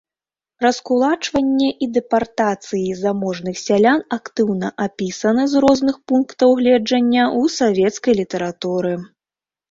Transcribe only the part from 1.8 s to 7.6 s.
і дэпартацыі заможных сялян актыўна апісаны з розных пунктаў гледжання ў